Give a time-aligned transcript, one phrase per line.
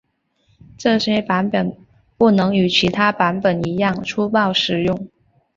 [0.79, 1.77] 这些版本
[2.17, 5.07] 不能与其他版本一样粗暴使用。